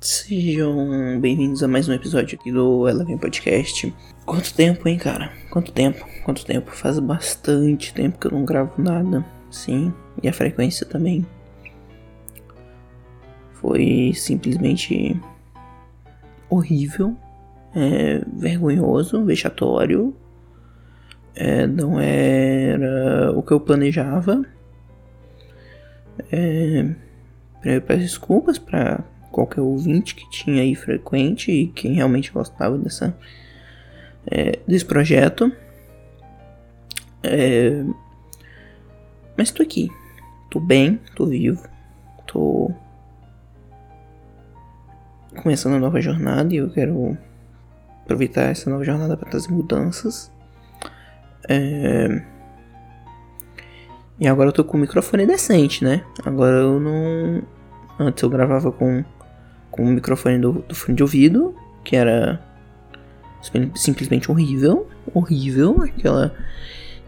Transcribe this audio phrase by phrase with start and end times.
[0.00, 3.94] Sejam bem-vindos a mais um episódio aqui do Eleven Podcast.
[4.24, 5.30] Quanto tempo, hein, cara?
[5.50, 6.06] Quanto tempo?
[6.24, 6.70] Quanto tempo?
[6.70, 9.22] Faz bastante tempo que eu não gravo nada.
[9.50, 9.92] Sim,
[10.22, 11.26] e a frequência também.
[13.52, 15.20] Foi simplesmente
[16.50, 17.16] horrível,
[17.74, 20.14] é, vergonhoso, vexatório.
[21.34, 24.44] É, não era o que eu planejava.
[26.30, 26.90] É,
[27.80, 33.16] peço desculpas para qualquer ouvinte que tinha aí frequente e quem realmente gostava dessa,
[34.26, 35.50] é, desse projeto.
[37.22, 37.84] É,
[39.36, 39.88] mas tô aqui,
[40.50, 41.66] tô bem, tô vivo,
[42.26, 42.70] tô
[45.40, 47.16] começando a nova jornada e eu quero
[48.02, 50.30] aproveitar essa nova jornada para trazer mudanças.
[51.48, 52.22] É,
[54.18, 56.04] e agora eu tô com um microfone decente, né?
[56.24, 57.42] Agora eu não.
[57.98, 59.04] Antes eu gravava com
[59.70, 61.54] com o microfone do, do fone de ouvido,
[61.84, 62.40] que era
[63.74, 66.34] simplesmente horrível, horrível, aquela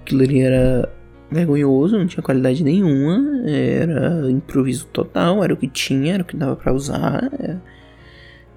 [0.00, 0.88] aquilo ali era
[1.30, 6.36] vergonhoso, não tinha qualidade nenhuma, era improviso total, era o que tinha, era o que
[6.36, 7.30] dava para usar.
[7.38, 7.56] É,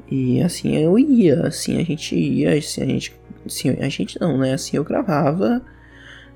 [0.09, 4.37] e assim eu ia, assim a gente ia, assim a gente, assim, a gente não,
[4.37, 4.53] né?
[4.53, 5.61] Assim eu gravava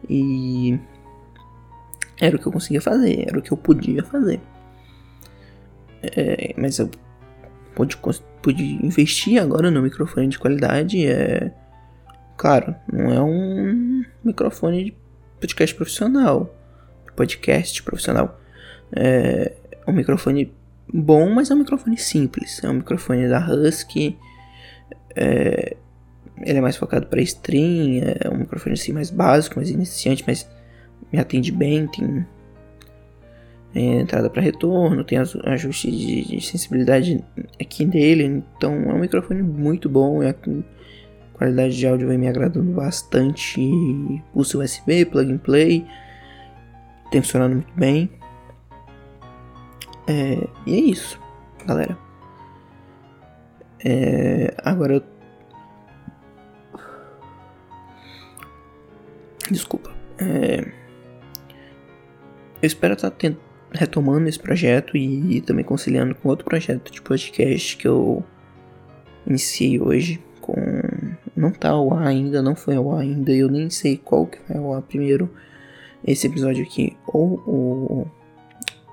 [0.09, 0.79] e
[2.19, 4.39] era o que eu conseguia fazer, era o que eu podia fazer.
[6.01, 6.89] É, mas eu
[7.75, 7.97] pude,
[8.41, 11.05] pude investir agora no microfone de qualidade.
[11.05, 11.51] É
[12.37, 14.97] claro, não é um microfone de
[15.39, 16.55] podcast profissional,
[17.15, 18.39] podcast profissional.
[18.91, 19.53] É
[19.87, 20.51] um microfone
[20.93, 22.63] bom, mas é um microfone simples.
[22.63, 24.17] É um microfone da Husky.
[25.15, 25.75] É,
[26.41, 30.49] ele é mais focado para stream, é um microfone assim mais básico, mais iniciante, mas
[31.11, 32.25] me atende bem, tem
[33.75, 37.23] é, entrada para retorno, tem ajuste de, de, sensibilidade
[37.59, 40.33] aqui nele, então é um microfone muito bom, a
[41.33, 43.61] qualidade de áudio vem me agradando bastante,
[44.33, 45.85] usa USB, plug and play,
[47.11, 48.09] tem funcionando muito bem.
[50.09, 51.21] É, e é isso,
[51.67, 51.95] galera.
[53.85, 55.03] É, agora eu...
[59.51, 59.91] Desculpa.
[60.17, 60.61] É,
[62.61, 67.77] eu espero estar tentando retomando esse projeto e, também conciliando com outro projeto de podcast
[67.77, 68.23] que eu
[69.27, 70.55] iniciei hoje com
[71.35, 74.39] não tá ao ar ainda, não foi ao ar ainda, eu nem sei qual que
[74.47, 75.29] vai ao ar primeiro
[76.03, 78.09] esse episódio aqui ou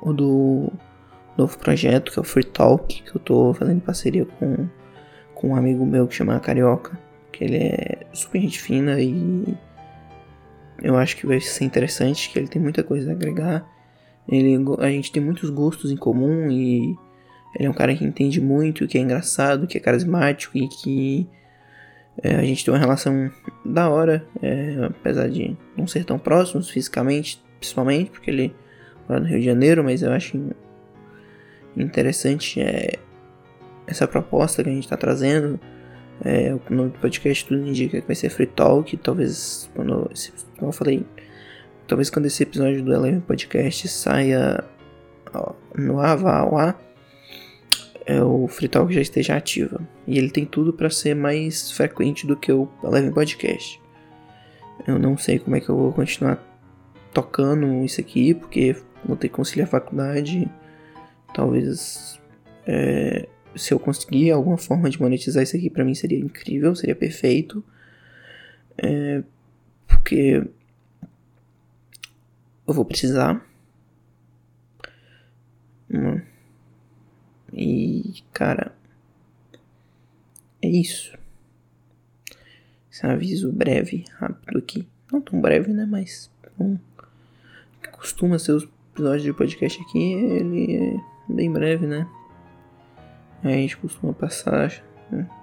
[0.02, 0.70] o do
[1.36, 4.68] novo projeto que é o Free Talk que eu tô fazendo parceria com
[5.36, 6.98] com um amigo meu que chama Carioca,
[7.30, 9.54] que ele é super gente fina e
[10.82, 13.66] eu acho que vai ser interessante, que ele tem muita coisa a agregar.
[14.28, 16.96] Ele, a gente tem muitos gostos em comum e
[17.54, 21.28] ele é um cara que entende muito, que é engraçado, que é carismático e que
[22.22, 23.30] é, a gente tem uma relação
[23.64, 28.54] da hora, é, apesar de não ser tão próximos fisicamente, principalmente porque ele
[29.06, 30.38] mora no Rio de Janeiro, mas eu acho
[31.76, 32.94] interessante é,
[33.86, 35.60] essa proposta que a gente está trazendo.
[36.24, 40.10] É, o nome do podcast tudo indica que vai ser Free Talk, talvez quando,
[40.56, 41.04] como eu falei,
[41.86, 44.64] Talvez quando esse episódio do Eleven Podcast saia
[45.32, 46.80] ó, no ar,
[48.04, 49.80] é, o Free Talk já esteja ativa.
[50.04, 53.80] E ele tem tudo para ser mais frequente do que o Eleven Podcast.
[54.84, 56.42] Eu não sei como é que eu vou continuar
[57.14, 60.50] tocando isso aqui, porque vou ter que conciliar a faculdade.
[61.36, 62.18] Talvez
[62.66, 66.96] é, se eu conseguir alguma forma de monetizar isso aqui para mim seria incrível, seria
[66.96, 67.62] perfeito.
[68.78, 69.22] É,
[69.86, 70.48] porque
[72.66, 73.46] eu vou precisar.
[77.52, 78.74] E, cara,
[80.62, 81.18] é isso.
[82.90, 84.88] Esse aviso breve, rápido aqui.
[85.12, 85.84] Não tão breve, né?
[85.84, 86.78] Mas um,
[87.92, 92.06] costuma ser os episódios de podcast aqui, ele é bem breve, né?
[93.42, 94.70] A gente costuma passar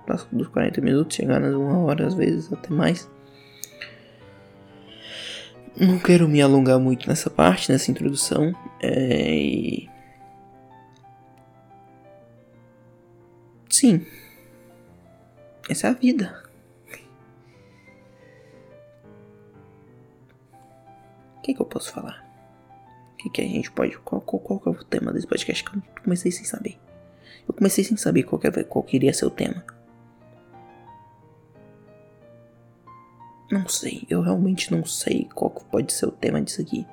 [0.06, 3.10] passa dos 40 minutos, chegar nas uma hora, às vezes até mais.
[5.80, 8.54] Não quero me alongar muito nessa parte, nessa introdução.
[8.82, 9.88] É...
[13.70, 14.06] Sim.
[15.70, 16.44] Essa é a vida.
[21.38, 22.23] O que, que eu posso falar?
[23.24, 23.98] Que, que a gente pode.
[24.00, 26.78] Qual, qual, qual é o tema desse podcast que eu comecei sem saber?
[27.48, 29.64] Eu comecei sem saber qual, que, qual que iria ser o tema.
[33.50, 36.86] Não sei, eu realmente não sei qual pode ser o tema disso aqui.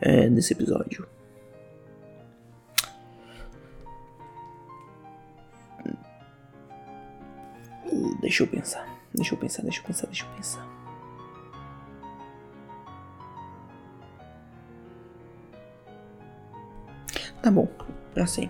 [0.00, 1.06] É, desse episódio.
[8.20, 8.88] Deixa eu pensar.
[9.14, 10.81] Deixa eu pensar, deixa eu pensar, deixa eu pensar.
[17.42, 17.68] Tá bom,
[18.16, 18.48] já sei.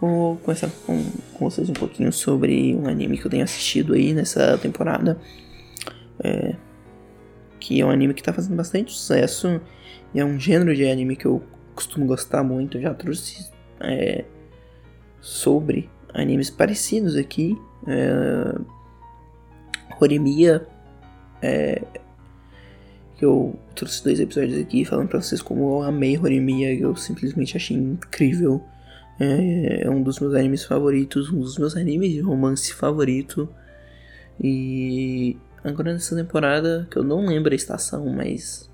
[0.00, 1.02] Vou começar com,
[1.34, 5.18] com vocês um pouquinho sobre um anime que eu tenho assistido aí nessa temporada.
[6.22, 6.54] É,
[7.58, 9.60] que é um anime que tá fazendo bastante sucesso.
[10.12, 11.42] E é um gênero de anime que eu
[11.74, 12.76] costumo gostar muito.
[12.76, 13.50] Eu já trouxe
[13.80, 14.24] é,
[15.20, 17.58] sobre animes parecidos aqui.
[17.86, 18.60] É,
[21.42, 21.82] é,
[23.16, 26.96] que eu trouxe dois episódios aqui falando pra vocês como eu amei Horimiya, que eu
[26.96, 28.62] simplesmente achei incrível.
[29.18, 33.48] É, é, um dos meus animes favoritos, um dos meus animes de romance favorito.
[34.42, 38.70] E agora nessa temporada, que eu não lembro a estação, mas.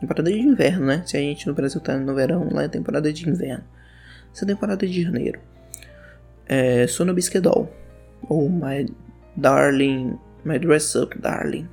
[0.00, 1.02] Temporada de inverno, né?
[1.06, 3.64] Se a gente no Brasil tá no verão, lá é temporada de inverno.
[4.34, 5.40] Essa temporada é de janeiro.
[6.46, 7.72] É Sono Bisquedol.
[8.28, 8.86] Ou My
[9.36, 10.18] Darling.
[10.44, 11.68] My Dress Up Darling.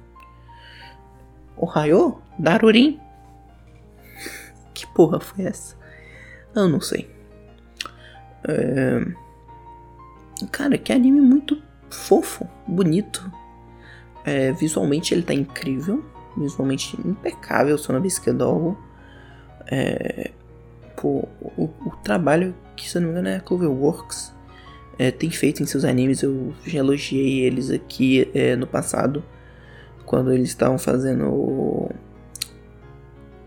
[1.57, 2.21] Ohio?
[2.37, 2.99] Darurin?
[4.73, 5.75] que porra foi essa?
[6.55, 7.09] Eu não sei.
[8.47, 9.05] É...
[10.51, 13.31] Cara, que anime muito fofo, bonito.
[14.25, 16.03] É, visualmente ele tá incrível.
[16.35, 18.77] Visualmente impecável, Sono Bisquedol.
[19.67, 20.31] É,
[20.95, 21.27] pô,
[21.57, 24.33] o, o, trabalho que, se eu não me engano, é a Cloverworks
[24.97, 26.23] é, tem feito em seus animes.
[26.23, 29.23] Eu já elogiei eles aqui é, no passado,
[30.11, 31.89] quando eles estavam fazendo o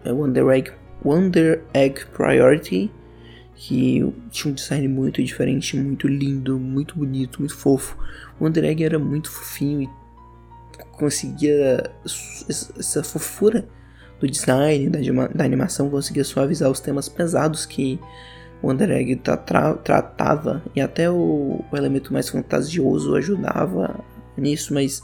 [0.03, 0.73] é, Wonder Egg,
[1.05, 2.91] Wonder Egg Priority,
[3.55, 7.99] que tinha um design muito diferente, muito lindo, muito bonito, muito fofo.
[8.41, 9.91] O Wonder Egg era muito fofinho e
[10.93, 11.91] conseguia
[12.49, 13.69] essa fofura
[14.19, 15.01] do design, da,
[15.35, 18.01] da animação, conseguia suavizar os temas pesados que
[18.63, 19.37] o Wonder Egg tra
[19.75, 24.03] tratava e até o, o, elemento mais fantasioso ajudava
[24.35, 25.03] nisso, mas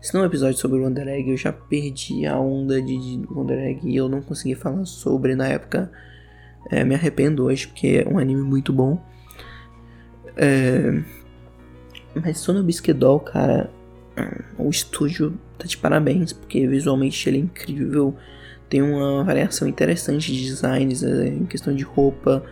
[0.00, 2.96] se não é um episódio sobre o Wonder Egg, eu já perdi a onda de,
[2.96, 5.90] de Wonder Egg e eu não consegui falar sobre na época.
[6.70, 9.02] É, me arrependo hoje porque é um anime muito bom.
[10.36, 11.02] É,
[12.14, 13.70] mas Sono Bisquedol, cara,
[14.58, 18.14] o estúdio tá de parabéns porque visualmente ele é incrível.
[18.68, 22.44] Tem uma variação interessante de designs é, em questão de roupa,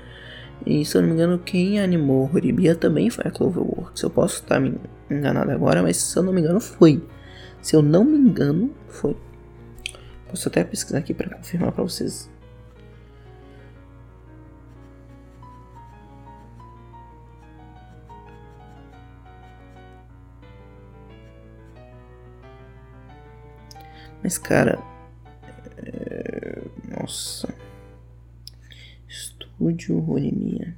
[0.67, 4.03] e se eu não me engano, quem animou Horibia também foi a Cloverworks.
[4.03, 4.75] Eu posso estar me
[5.11, 7.03] enganado agora, mas se eu não me engano, foi.
[7.69, 9.15] Se eu não me engano, foi.
[10.27, 12.31] Posso até pesquisar aqui para confirmar para vocês.
[24.23, 24.83] Mas cara,
[25.77, 26.63] é...
[26.99, 27.55] nossa.
[29.07, 30.75] Estúdio Horimiya.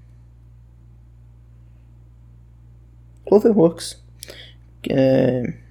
[3.24, 4.02] Cloverworks.
[4.88, 5.69] É...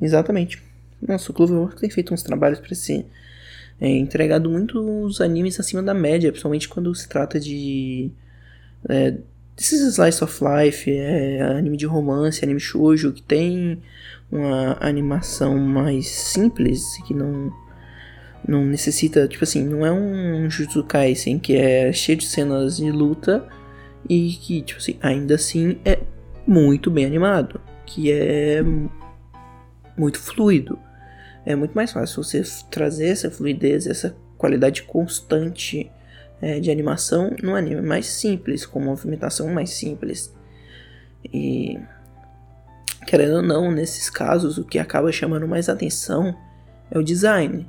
[0.00, 0.62] Exatamente.
[1.06, 3.04] Nossa, o Cloverworks tem feito uns trabalhos para si.
[3.80, 8.10] É, entregado muitos animes acima da média, principalmente quando se trata de.
[8.88, 9.14] É,
[9.56, 13.80] desses slice of life, é, anime de romance, anime shoujo, que tem
[14.30, 17.52] uma animação mais simples, que não
[18.46, 22.90] não necessita, tipo assim, não é um Jujutsu Kaisen que é cheio de cenas de
[22.90, 23.46] luta
[24.08, 25.98] e que, tipo assim, ainda assim é
[26.46, 28.62] muito bem animado, que é
[29.98, 30.78] muito fluido.
[31.44, 35.90] É muito mais fácil você trazer essa fluidez, essa qualidade constante
[36.40, 40.34] é, de animação no anime mais simples, com movimentação mais simples.
[41.24, 41.78] E
[43.06, 46.36] querendo ou não, nesses casos, o que acaba chamando mais atenção
[46.90, 47.66] é o design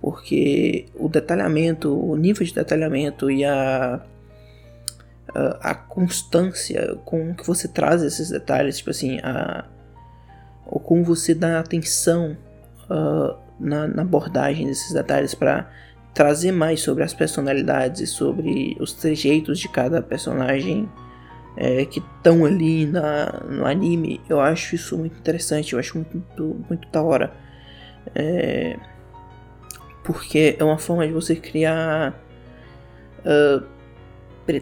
[0.00, 4.00] porque o detalhamento, o nível de detalhamento e a,
[5.34, 9.66] a, a constância com que você traz esses detalhes, tipo assim, a,
[10.90, 12.36] como você dá atenção
[12.90, 15.70] uh, na, na, abordagem desses detalhes para
[16.12, 20.90] trazer mais sobre as personalidades e sobre os trejeitos de cada personagem
[21.56, 26.64] é, que estão ali na, no anime, eu acho isso muito interessante, eu acho muito,
[26.68, 27.32] muito, da hora.
[28.12, 28.76] É,
[30.02, 32.20] porque é uma forma de você criar.
[33.20, 33.64] Uh,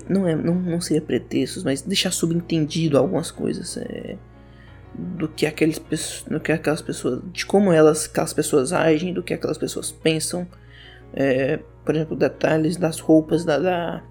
[0.07, 3.79] não, é, não, não seria pretextos, mas deixar subentendido algumas coisas.
[3.79, 4.19] É,
[4.99, 5.81] do que aqueles
[6.29, 10.47] do que aquelas pessoas de como elas aquelas pessoas agem do que aquelas pessoas pensam
[11.13, 14.03] é, por exemplo detalhes das roupas da, da,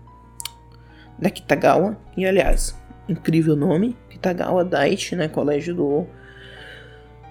[1.20, 1.98] da Kitagawa.
[2.15, 2.75] E aliás,
[3.08, 5.27] incrível nome, Kitagawa Daichi, né?
[5.27, 6.08] Colégio do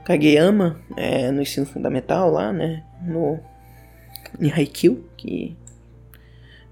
[0.05, 2.85] Kageyama, é, no ensino fundamental lá, né?
[3.03, 3.41] No
[4.41, 5.57] em Haikyuu, que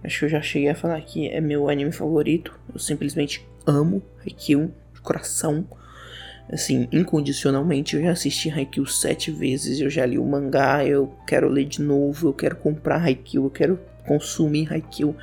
[0.02, 2.58] acho que eu já cheguei a falar que é meu anime favorito.
[2.72, 5.66] Eu simplesmente amo Haikyuu de coração.
[6.52, 11.48] Assim, incondicionalmente, eu já assisti Haikyuu sete vezes, eu já li o mangá, eu quero
[11.48, 15.16] ler de novo, eu quero comprar Haikyuu, eu quero consumir Haikyuu,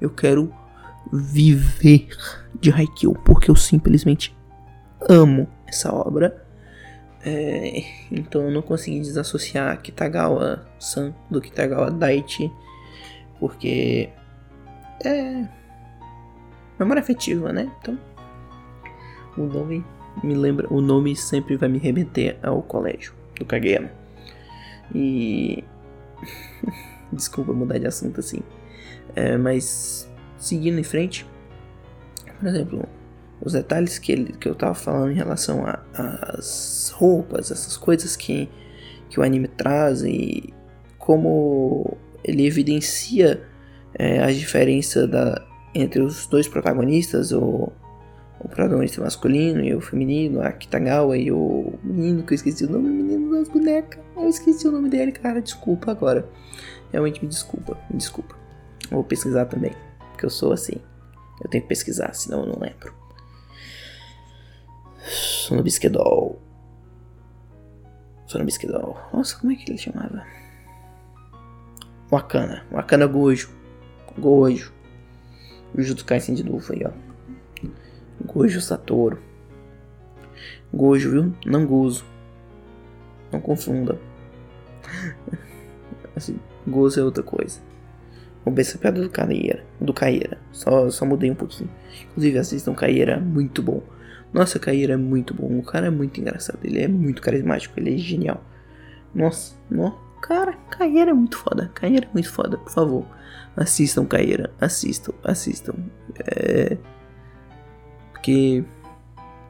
[0.00, 0.52] eu quero
[1.12, 2.08] viver
[2.60, 4.36] de Haikyuu, porque eu simplesmente
[5.08, 6.44] amo essa obra.
[7.24, 12.52] É, então eu não consegui desassociar Kitagawa-san do Kitagawa Daichi,
[13.40, 14.10] porque
[15.02, 15.48] é
[16.78, 17.70] memória afetiva, né?
[17.80, 17.98] Então
[19.38, 19.84] o nome
[20.22, 23.90] me lembra, o nome sempre vai me remeter ao colégio do Kageyama.
[24.94, 25.64] E
[27.12, 28.40] desculpa mudar de assunto assim,
[29.14, 31.26] é, mas seguindo em frente,
[32.38, 32.88] por exemplo,
[33.40, 38.48] os detalhes que, ele, que eu tava falando em relação às roupas, essas coisas que,
[39.08, 40.52] que o anime traz e
[40.98, 43.42] como ele evidencia
[43.98, 45.44] é, a diferença da,
[45.74, 47.70] entre os dois protagonistas, o,
[48.44, 52.70] o protagonista masculino e o feminino, a Kitagawa e o menino, que eu esqueci o
[52.70, 54.04] nome, o menino das bonecas.
[54.14, 56.28] Eu esqueci o nome dele, cara, desculpa agora.
[56.92, 58.36] Realmente me desculpa, me desculpa.
[58.90, 59.72] Vou pesquisar também,
[60.10, 60.76] porque eu sou assim.
[61.42, 62.94] Eu tenho que pesquisar, senão eu não lembro.
[64.98, 66.40] Sonobisquedol.
[68.26, 68.98] Sonobisquedol.
[69.12, 70.24] Nossa, como é que ele chamava?
[72.10, 72.64] Wakana.
[72.70, 73.50] Wakana Gojo.
[74.18, 74.72] Gojo.
[75.74, 77.13] O Jutsu Kaisen de novo aí, ó.
[78.24, 79.18] Gojo Satoru.
[80.72, 81.34] Gojo, viu?
[81.46, 82.04] Não gozo.
[83.32, 83.98] Não confunda.
[86.16, 87.60] assim, gozo é outra coisa.
[88.44, 89.64] Vamos ver essa piada do Caieira.
[89.80, 90.38] Do Caieira.
[90.52, 91.70] Só, só mudei um pouquinho.
[92.10, 93.82] Inclusive, assistam Caieira, muito bom.
[94.34, 95.60] Nossa, Kaira é muito bom.
[95.60, 96.58] O cara é muito engraçado.
[96.64, 97.78] Ele é muito carismático.
[97.78, 98.42] Ele é genial.
[99.14, 101.70] Nossa, no, cara, Kaira é muito foda.
[101.72, 102.58] Kaira é muito foda.
[102.58, 103.06] Por favor,
[103.56, 104.50] assistam Kaira.
[104.60, 105.74] Assistam, assistam.
[106.18, 106.76] É.
[108.24, 108.64] Porque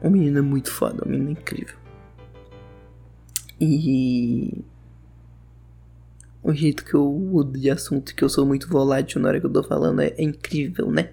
[0.01, 1.05] o menino é muito foda.
[1.05, 1.77] O menino é incrível.
[3.57, 4.65] E.
[6.43, 9.45] O jeito que eu mudo de assunto, que eu sou muito volátil na hora que
[9.45, 11.11] eu tô falando, é, é incrível, né?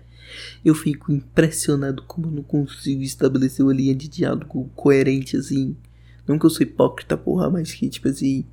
[0.65, 5.77] Eu fico impressionado como eu não consigo estabelecer uma linha de diálogo coerente assim.
[6.27, 8.45] Não que eu sou hipócrita, porra, mas que tipo assim.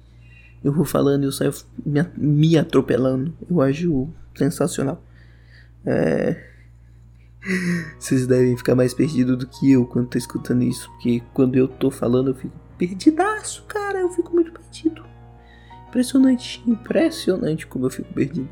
[0.64, 1.52] Eu vou falando e eu saio
[2.16, 3.34] me, atropelando.
[3.50, 5.04] Eu acho sensacional.
[5.84, 6.49] É.
[8.10, 10.90] Vocês devem ficar mais perdidos do que eu quando tô escutando isso.
[10.94, 14.00] Porque quando eu tô falando eu fico perdidaço, cara.
[14.00, 15.06] Eu fico muito perdido.
[15.88, 18.50] Impressionante, impressionante como eu fico perdido.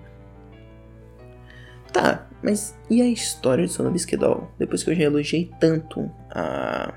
[1.92, 4.52] Tá, mas e a história de Sonobisquedol?
[4.60, 6.94] Depois que eu já elogiei tanto a...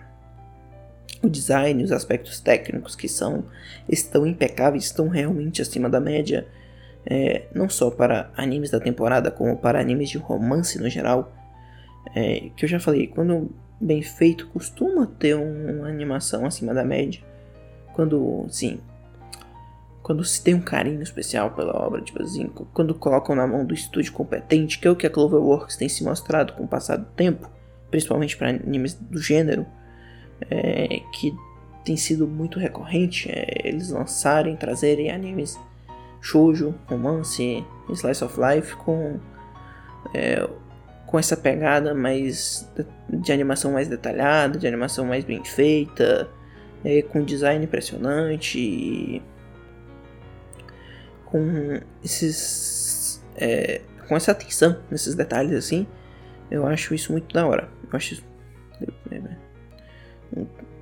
[1.22, 3.46] o design, os aspectos técnicos que são
[3.88, 6.46] estão impecáveis, estão realmente acima da média,
[7.06, 11.39] é, não só para animes da temporada, como para animes de romance no geral.
[12.14, 17.22] É, que eu já falei, quando bem feito costuma ter uma animação acima da média.
[17.94, 18.80] Quando, sim,
[20.02, 23.74] quando se tem um carinho especial pela obra, tipo assim, quando colocam na mão do
[23.74, 27.06] estúdio competente, que é o que a Cloverworks tem se mostrado com o passar do
[27.06, 27.50] tempo,
[27.90, 29.66] principalmente para animes do gênero,
[30.50, 31.34] é, que
[31.84, 35.58] tem sido muito recorrente é, eles lançarem, trazerem animes
[36.20, 39.18] shoujo, romance, slice of life com
[40.14, 40.48] é,
[41.10, 42.70] com essa pegada mais
[43.08, 46.30] de animação mais detalhada, de animação mais bem feita,
[46.84, 49.20] é, com design impressionante.
[51.24, 53.20] Com esses.
[53.36, 55.86] É, com essa atenção nesses detalhes assim,
[56.48, 57.68] eu acho isso muito da hora.
[57.82, 58.24] Eu acho isso.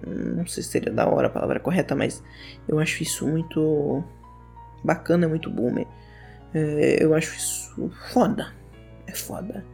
[0.06, 2.22] Não sei se seria da hora a palavra correta, mas
[2.68, 4.04] eu acho isso muito
[4.84, 5.74] bacana, muito bom.
[6.52, 8.52] É, eu acho isso foda.
[9.06, 9.64] É foda.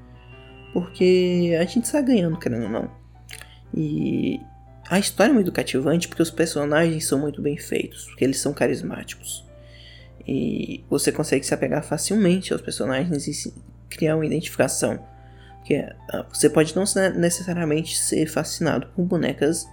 [0.74, 2.90] Porque a gente está ganhando, querendo ou não.
[3.72, 4.40] E
[4.90, 8.52] a história é muito cativante porque os personagens são muito bem feitos, porque eles são
[8.52, 9.46] carismáticos.
[10.26, 13.54] E você consegue se apegar facilmente aos personagens e
[13.88, 14.98] criar uma identificação.
[15.64, 16.82] Que é, ah, você pode não
[17.14, 19.66] necessariamente ser fascinado com bonecas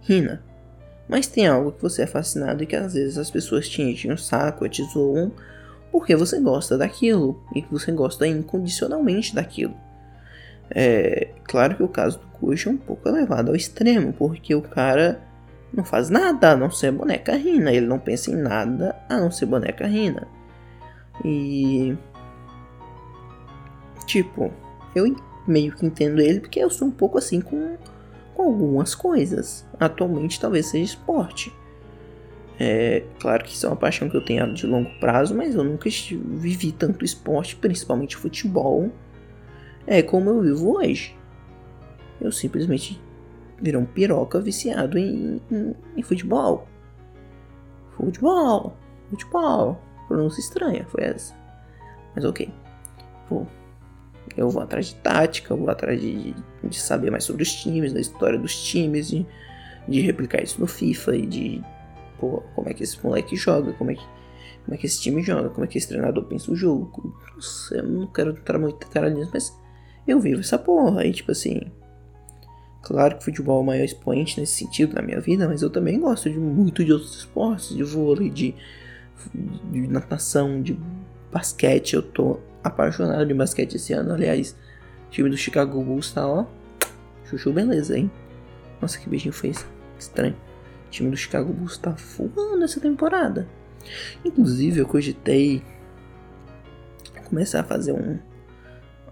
[0.00, 0.42] Rina,
[1.06, 4.10] mas tem algo que você é fascinado e que às vezes as pessoas te enchem
[4.10, 5.32] o saco, te zoam,
[5.92, 9.76] porque você gosta daquilo e que você gosta incondicionalmente daquilo.
[10.70, 14.62] É claro que o caso do Kush é um pouco elevado ao extremo, porque o
[14.62, 15.22] cara
[15.72, 17.72] não faz nada a não ser boneca Rina.
[17.72, 20.26] Ele não pensa em nada a não ser boneca Rina.
[21.24, 21.96] E.
[24.06, 24.52] Tipo,
[24.94, 27.76] eu meio que entendo ele porque eu sou um pouco assim com,
[28.34, 29.66] com algumas coisas.
[29.78, 31.52] Atualmente talvez seja esporte.
[32.58, 35.62] É claro que isso é uma paixão que eu tenho de longo prazo, mas eu
[35.62, 38.90] nunca vivi tanto esporte, principalmente futebol,
[39.86, 41.16] é como eu vivo hoje.
[42.20, 43.00] Eu simplesmente
[43.60, 46.66] virei um piroca viciado em, em, em futebol.
[47.96, 48.76] Futebol,
[49.10, 49.80] futebol.
[50.08, 51.34] Pronúncia estranha, foi essa.
[52.14, 52.52] Mas ok.
[53.28, 53.46] Pô,
[54.36, 58.00] eu vou atrás de tática, vou atrás de, de saber mais sobre os times, da
[58.00, 59.26] história dos times, de,
[59.88, 61.64] de replicar isso no FIFA e de
[62.18, 64.04] pô, como é que esse moleque joga, como é que,
[64.64, 67.14] como é que esse time joga, como é que esse treinador pensa o jogo.
[67.34, 69.56] Nossa, eu não quero entrar muito cara nisso, mas
[70.06, 71.04] eu vivo essa porra.
[71.06, 71.60] E tipo assim,
[72.82, 75.98] claro que futebol é o maior expoente nesse sentido na minha vida, mas eu também
[75.98, 78.54] gosto de muito de outros esportes, de vôlei, de,
[79.70, 80.78] de natação, de
[81.32, 81.94] basquete.
[81.94, 84.56] Eu tô apaixonado de basquete esse ano, aliás.
[85.08, 86.46] O time do Chicago Bulls tá ó.
[87.24, 88.10] Chuchu beleza, hein?
[88.80, 89.52] Nossa, que beijinho foi?
[89.98, 90.36] Estranho.
[90.86, 93.48] O time do Chicago Bulls tá voando essa temporada.
[94.24, 95.62] Inclusive, eu cogitei
[97.28, 98.18] começar a fazer um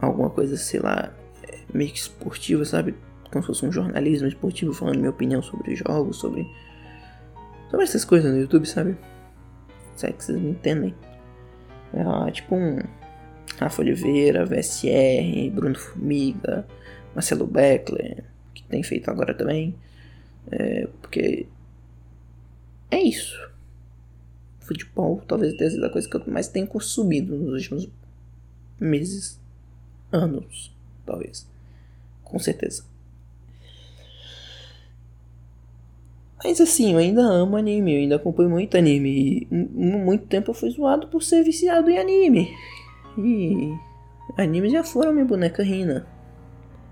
[0.01, 2.95] alguma coisa, sei lá, é, meio que esportiva, sabe?
[3.31, 6.47] Como se fosse um jornalismo esportivo falando minha opinião sobre jogos, sobre
[7.71, 8.97] sobre essas coisas no YouTube, sabe?
[9.97, 10.95] Se é que vocês me entendem.
[11.93, 12.79] É, tipo um
[13.59, 16.67] Rafa Oliveira, VSR, Bruno Formiga,
[17.15, 19.75] Marcelo Beckler, que tem feito agora também.
[20.51, 21.47] É, porque
[22.91, 23.37] é isso.
[24.61, 27.89] Futebol talvez tenha sido a coisa que eu mais tenho consumido nos últimos
[28.81, 29.41] meses,
[30.15, 31.47] anos, talvez.
[32.23, 32.85] Com certeza.
[36.43, 39.47] Mas assim, eu ainda amo anime, eu ainda acompanho muito anime.
[39.51, 42.55] E muito tempo eu fui zoado por ser viciado em anime.
[43.17, 43.75] E
[44.37, 46.07] animes já foram minha boneca Rina.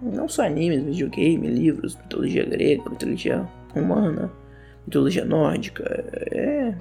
[0.00, 4.32] Não só animes, videogame, livros, mitologia grega, mitologia romana
[4.86, 5.84] mitologia nórdica.
[6.32, 6.74] É.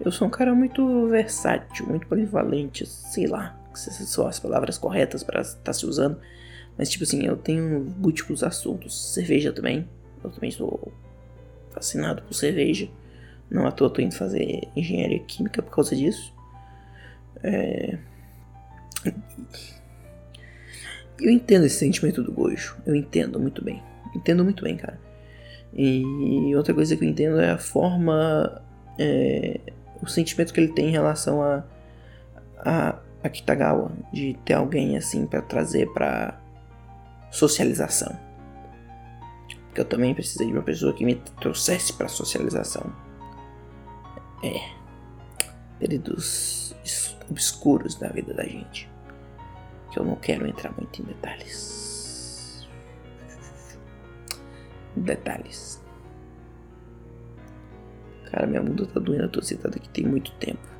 [0.00, 5.40] Eu sou um cara muito versátil, muito polivalente, sei lá são as palavras corretas para
[5.40, 6.18] estar tá se usando.
[6.76, 9.12] Mas, tipo assim, eu tenho múltiplos assuntos.
[9.12, 9.88] Cerveja também.
[10.22, 10.92] Eu também sou
[11.70, 12.88] fascinado por cerveja.
[13.50, 16.32] Não à toa tô indo fazer engenharia química por causa disso.
[17.42, 17.98] É...
[21.20, 22.76] Eu entendo esse sentimento do gojo.
[22.84, 23.82] Eu entendo muito bem.
[24.14, 24.98] Entendo muito bem, cara.
[25.72, 28.62] E outra coisa que eu entendo é a forma,
[28.98, 29.60] é,
[30.00, 31.64] o sentimento que ele tem em relação a,
[32.58, 36.38] a, a Kitagawa, de ter alguém assim para trazer para
[37.30, 38.14] socialização.
[39.66, 42.94] Porque eu também precisei de uma pessoa que me trouxesse para socialização.
[44.44, 44.60] É,
[45.78, 46.76] períodos
[47.30, 48.88] obscuros da vida da gente,
[49.90, 51.82] que eu não quero entrar muito em detalhes.
[54.96, 55.82] detalhes.
[58.30, 60.73] Cara, minha bunda tá doendo, eu tô sentado aqui tem muito tempo.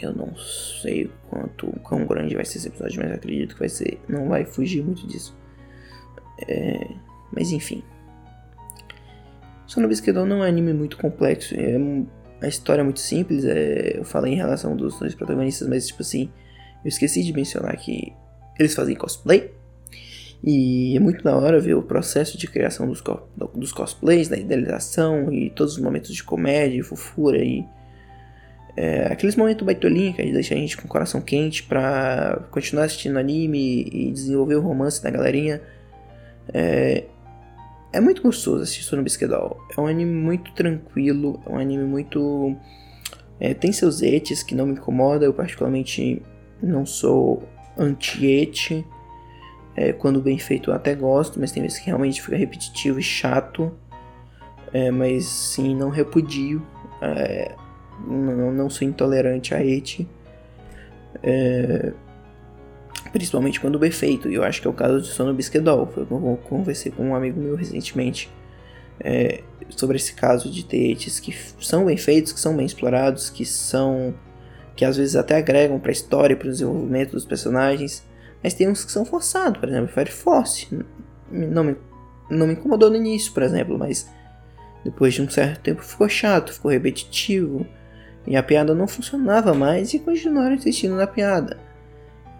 [0.00, 4.00] Eu não sei quanto, quão grande vai ser esse episódio, mas acredito que vai ser.
[4.08, 5.36] Não vai fugir muito disso.
[6.46, 6.88] É,
[7.32, 7.82] mas enfim.
[9.66, 11.54] Sono Bisquedon não é um anime muito complexo.
[11.54, 11.76] É,
[12.40, 13.44] a história é muito simples.
[13.44, 16.30] É, eu falei em relação dos dois protagonistas, mas tipo assim.
[16.84, 18.12] Eu esqueci de mencionar que
[18.58, 19.52] eles fazem cosplay.
[20.42, 23.02] E é muito da hora ver o processo de criação dos,
[23.54, 27.64] dos cosplays, da idealização e todos os momentos de comédia, fofura e
[28.80, 33.18] é, aqueles momentos baitolinha que deixa a gente com o coração quente pra continuar assistindo
[33.18, 35.60] anime e desenvolver o romance da galerinha.
[36.54, 37.02] É,
[37.92, 39.58] é muito gostoso assistir no Bisquedol.
[39.76, 42.54] É um anime muito tranquilo, é um anime muito.
[43.40, 46.22] É, tem seus etes que não me incomoda, eu particularmente
[46.62, 47.42] não sou
[47.76, 48.86] anti-ete.
[49.74, 53.02] É, quando bem feito eu até gosto, mas tem vezes que realmente fica repetitivo e
[53.02, 53.72] chato.
[54.72, 56.64] É, mas sim, não repudio.
[57.02, 57.56] É,
[58.06, 60.08] não, não sou intolerante a hate.
[61.22, 61.92] É,
[63.12, 64.28] principalmente quando bem feito.
[64.28, 65.88] E eu acho que é o caso de Sono Bisquedol.
[65.96, 68.30] Eu conversei com um amigo meu recentemente
[69.00, 73.30] é, sobre esse caso de ter hates que são bem feitos, que são bem explorados,
[73.30, 74.14] que são.
[74.76, 78.06] que às vezes até agregam para a história, para o desenvolvimento dos personagens
[78.42, 80.68] mas tem uns que são forçados, por exemplo, Fire Force.
[81.30, 81.76] Não me,
[82.30, 84.08] não me incomodou no início, por exemplo, mas
[84.84, 87.66] depois de um certo tempo ficou chato, ficou repetitivo.
[88.26, 91.56] E a piada não funcionava mais e continuaram insistindo na piada.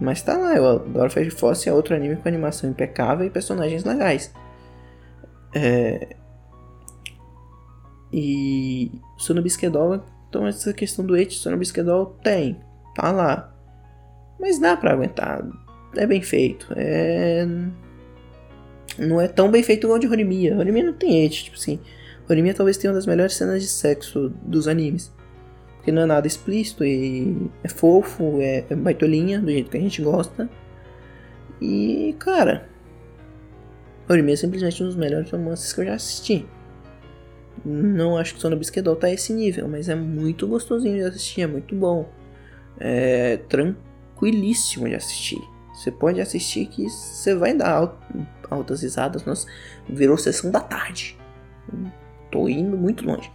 [0.01, 3.85] Mas tá lá, eu adoro Fire Force, é outro anime com animação impecável e personagens
[3.85, 4.33] legais.
[5.55, 6.17] É...
[8.13, 12.61] E Sono Bisquedol, então essa questão do Eti Sono Bisquedol tem,
[12.95, 13.53] tá lá.
[14.39, 15.45] Mas dá pra aguentar
[15.97, 16.67] é bem feito.
[16.77, 17.47] É.
[18.99, 20.57] Não é tão bem feito igual de Horimiya.
[20.57, 21.79] Horimiya não tem hate, tipo assim.
[22.29, 25.13] Horimiya talvez tenha uma das melhores cenas de sexo dos animes.
[25.93, 30.03] Não é nada explícito e é fofo, é, é baitolinha, do jeito que a gente
[30.03, 30.49] gosta.
[31.61, 32.69] E, cara,
[34.09, 36.47] Horimiya é simplesmente um dos melhores romances que eu já assisti.
[37.65, 41.43] Não acho que Sono Bisquedol tá a esse nível, mas é muito gostosinho de assistir,
[41.43, 42.09] é muito bom.
[42.79, 45.41] É tranquilíssimo de assistir.
[45.75, 47.97] Você pode assistir que você vai dar
[48.51, 49.25] altas risadas.
[49.25, 49.47] Nossa,
[49.89, 51.17] virou sessão da tarde.
[52.31, 53.31] Tô indo muito longe.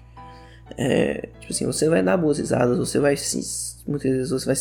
[0.78, 3.40] É, tipo assim, você vai dar boas risadas, você vai se,
[3.88, 4.56] muitas vezes você vai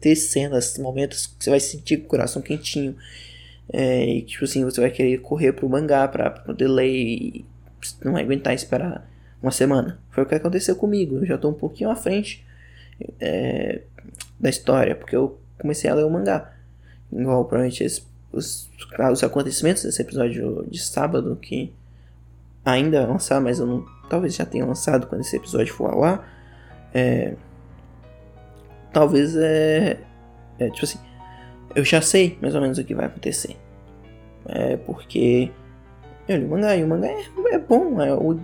[0.00, 2.96] ter cenas, momentos que você vai sentir com o coração quentinho.
[3.72, 7.44] É, e tipo assim, você vai querer correr pro mangá pra, poder ler e
[8.04, 9.08] não aguentar esperar
[9.42, 10.00] uma semana.
[10.10, 11.16] Foi o que aconteceu comigo.
[11.16, 12.44] Eu já tô um pouquinho à frente
[13.20, 13.82] é,
[14.38, 16.52] da história, porque eu comecei a ler o mangá.
[17.12, 18.70] Igual provavelmente os, os,
[19.12, 21.72] os acontecimentos desse episódio de sábado, que
[22.64, 26.04] ainda vai lançar, mas eu não, talvez já tenha lançado quando esse episódio for ao
[26.04, 26.28] ar.
[26.94, 27.34] É,
[28.92, 30.00] talvez é,
[30.58, 30.98] é tipo assim,
[31.74, 33.56] eu já sei mais ou menos o que vai acontecer.
[34.46, 35.50] É porque
[36.26, 38.00] eu li o mangá e o mangá é, é bom.
[38.00, 38.40] É, o,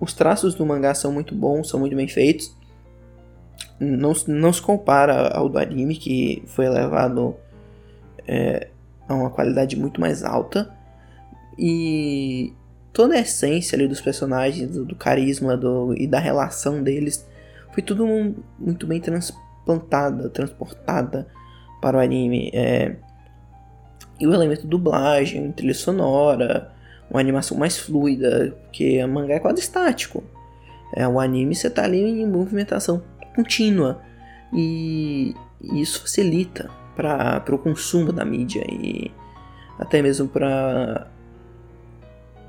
[0.00, 2.56] os traços do mangá são muito bons, são muito bem feitos.
[3.78, 7.34] Não, não se compara ao do anime, que foi elevado
[8.26, 8.68] é,
[9.08, 10.74] a uma qualidade muito mais alta.
[11.58, 12.54] E
[12.92, 17.26] toda a essência ali dos personagens, do, do carisma do, e da relação deles,
[17.72, 18.06] foi tudo
[18.58, 21.26] muito bem transplantada, transportada
[21.80, 22.50] para o anime.
[22.52, 22.96] É,
[24.18, 26.72] e o elemento dublagem, trilha sonora,
[27.10, 30.22] uma animação mais fluida, porque a mangá é quase estático.
[30.94, 33.02] É, o anime você tá ali em movimentação
[33.34, 34.02] contínua
[34.52, 39.10] e, isso facilita para o consumo da mídia e
[39.78, 41.06] até mesmo para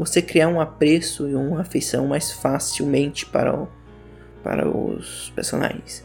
[0.05, 3.67] você criar um apreço e uma afeição mais facilmente para, o,
[4.43, 6.03] para os personagens.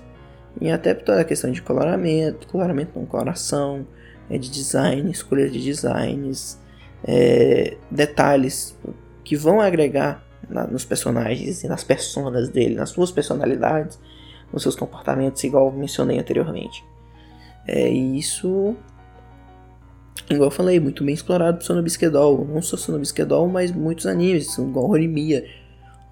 [0.60, 3.86] E até toda a questão de coloramento, coloramento não, coloração,
[4.28, 6.60] é, de design, escolha de designs,
[7.04, 8.78] é, detalhes
[9.24, 13.98] que vão agregar na, nos personagens e nas personas dele, nas suas personalidades,
[14.52, 16.84] nos seus comportamentos, igual mencionei anteriormente.
[17.66, 18.76] É isso,
[20.30, 22.46] igual eu falei, muito bem explorado Sonobisquedol.
[22.46, 25.44] Não só Sonobisquedol, mas muitos animes, igual Horimiya,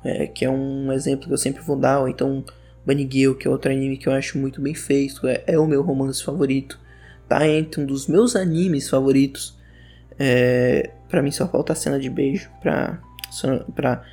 [0.04, 2.44] é, que é um exemplo que eu sempre vou dar, ou então
[2.86, 5.82] Girl, que é outro anime que eu acho muito bem feito, é, é o meu
[5.82, 6.78] romance favorito
[7.28, 9.56] tá entre um dos meus animes favoritos.
[10.18, 13.00] É, para mim só falta a cena de beijo pra,
[13.74, 14.04] pra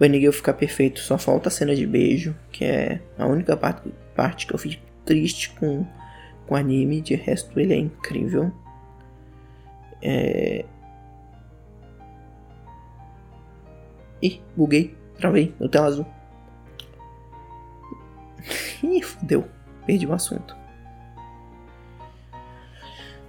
[0.00, 1.00] Girl ficar perfeito.
[1.00, 4.82] Só falta a cena de beijo, que é a única parte, parte que eu fico
[5.04, 5.86] triste com
[6.48, 7.00] o anime.
[7.00, 8.52] De resto, ele é incrível.
[10.04, 10.66] É...
[14.22, 16.06] Ih, buguei, travei, no tela azul.
[18.82, 19.48] Ih, fodeu,
[19.86, 20.54] perdi o assunto.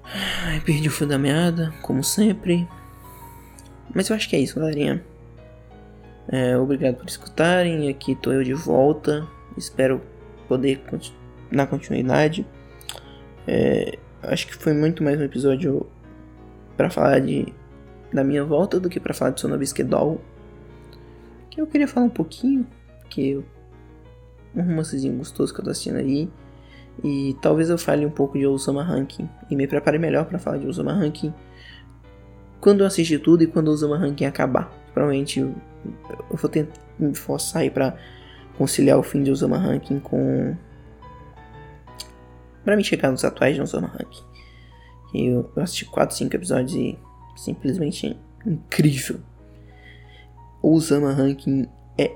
[0.04, 2.68] Ai, perdi o fio da meada, como sempre.
[3.94, 5.04] Mas eu acho que é isso, galerinha.
[6.28, 7.90] É, obrigado por escutarem.
[7.90, 9.28] Aqui tô eu de volta.
[9.58, 10.02] Espero
[10.48, 10.82] poder
[11.52, 12.46] dar continuidade.
[13.48, 15.88] É, acho que foi muito mais um episódio
[16.76, 17.54] para falar de
[18.12, 20.22] da minha volta do que para falar de Sonobisque Doll.
[21.50, 22.66] Que eu queria falar um pouquinho,
[23.10, 23.44] que
[24.56, 26.30] um romancezinho gostoso que eu tô assistindo aí.
[27.04, 30.58] E talvez eu fale um pouco de Osama Ranking e me prepare melhor para falar
[30.58, 31.34] de Osama Ranking
[32.62, 34.72] quando eu assistir tudo e quando o Osama Ranking acabar.
[34.94, 35.54] Provavelmente eu,
[36.32, 37.96] eu vou tentar me forçar aí pra
[38.58, 40.56] conciliar o fim de Osama Ranking com.
[42.64, 44.24] pra me chegar nos atuais de Osama Ranking.
[45.16, 46.98] Eu, eu assisti 4, 5 episódios e
[47.36, 49.20] simplesmente incrível.
[50.62, 52.12] O Osama Ranking é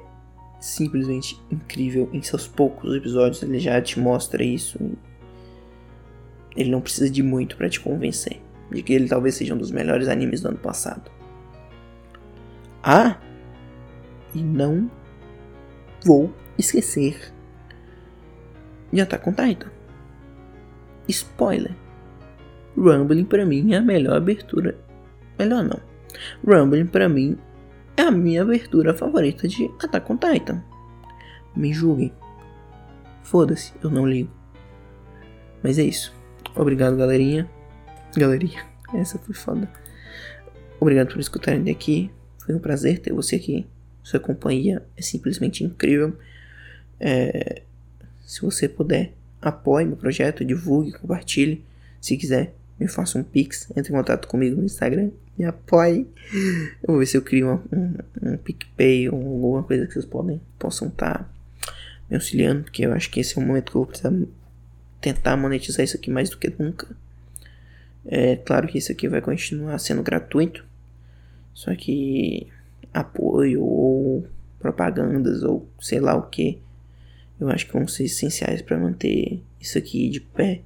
[0.60, 2.10] simplesmente incrível.
[2.12, 4.80] Em seus poucos episódios ele já te mostra isso.
[6.56, 9.72] Ele não precisa de muito para te convencer de que ele talvez seja um dos
[9.72, 11.10] melhores animes do ano passado.
[12.84, 13.18] Ah,
[14.34, 14.90] e não
[16.04, 17.34] vou esquecer
[18.92, 19.72] de Attack on Titan.
[21.08, 21.76] Spoiler.
[22.80, 24.78] Rumbling para mim é a melhor abertura.
[25.38, 25.80] Melhor não.
[26.46, 27.38] Rumbling para mim
[27.98, 30.64] é a minha abertura favorita de Attack on Titan.
[31.54, 32.14] Me julguem.
[33.22, 34.32] Foda-se, eu não ligo.
[35.62, 36.16] Mas é isso.
[36.56, 37.50] Obrigado, galerinha.
[38.16, 38.66] Galerinha,
[38.96, 39.70] essa foi foda.
[40.80, 42.10] Obrigado por escutarem daqui.
[42.38, 43.68] Foi um prazer ter você aqui.
[44.02, 46.18] Sua companhia é simplesmente incrível.
[46.98, 47.64] É...
[48.26, 51.66] Se você puder, apoie meu projeto, divulgue, compartilhe.
[52.00, 56.08] Se quiser, me faça um pix, entre em contato comigo no Instagram, me apoie.
[56.82, 60.06] Eu vou ver se eu crio um, um, um PicPay ou alguma coisa que vocês
[60.06, 61.30] podem, possam estar tá
[62.10, 64.14] me auxiliando, porque eu acho que esse é o momento que eu vou precisar
[65.02, 66.88] tentar monetizar isso aqui mais do que nunca.
[68.06, 70.66] É claro que isso aqui vai continuar sendo gratuito,
[71.54, 72.48] só que
[72.94, 74.26] apoio ou
[74.60, 76.60] propagandas ou sei lá o que,
[77.40, 80.62] eu acho que vão ser essenciais para manter isso aqui de pé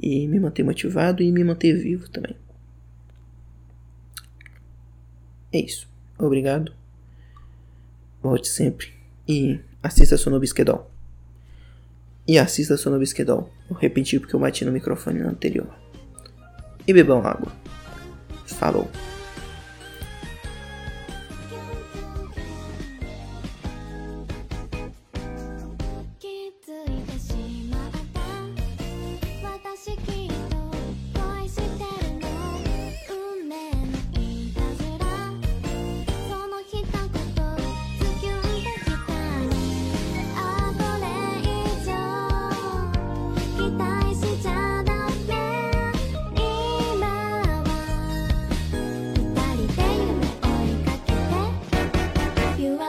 [0.00, 2.36] e me manter motivado e me manter vivo também.
[5.52, 5.88] É isso.
[6.18, 6.72] Obrigado.
[8.22, 8.92] Volte sempre
[9.28, 10.90] e assista Sonobisquedol.
[12.26, 13.50] E assista Sonobisquedol.
[13.68, 15.72] Eu repeti porque eu bati no microfone anterior.
[16.86, 17.52] E bebam água.
[18.46, 18.90] Falou.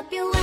[0.06, 0.35] up your